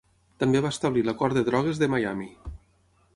També 0.43 0.61
va 0.65 0.71
establir 0.75 1.03
la 1.09 1.15
Cort 1.19 1.39
de 1.39 1.45
Drogues 1.51 1.83
de 1.83 1.91
Miami. 1.97 2.31